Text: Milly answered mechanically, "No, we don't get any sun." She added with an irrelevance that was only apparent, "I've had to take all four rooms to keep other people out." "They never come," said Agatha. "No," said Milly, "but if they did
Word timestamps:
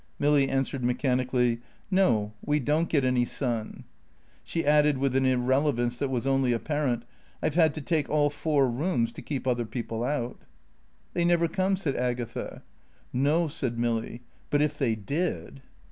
Milly 0.17 0.49
answered 0.49 0.83
mechanically, 0.83 1.59
"No, 1.91 2.33
we 2.43 2.59
don't 2.59 2.89
get 2.89 3.03
any 3.03 3.23
sun." 3.23 3.83
She 4.43 4.65
added 4.65 4.97
with 4.97 5.15
an 5.15 5.27
irrelevance 5.27 5.99
that 5.99 6.09
was 6.09 6.25
only 6.25 6.53
apparent, 6.53 7.03
"I've 7.39 7.53
had 7.53 7.75
to 7.75 7.81
take 7.81 8.09
all 8.09 8.31
four 8.31 8.67
rooms 8.67 9.11
to 9.11 9.21
keep 9.21 9.45
other 9.45 9.63
people 9.67 10.03
out." 10.03 10.39
"They 11.13 11.23
never 11.23 11.47
come," 11.47 11.77
said 11.77 11.95
Agatha. 11.95 12.63
"No," 13.13 13.47
said 13.47 13.77
Milly, 13.77 14.21
"but 14.49 14.59
if 14.59 14.75
they 14.79 14.95
did 14.95 15.61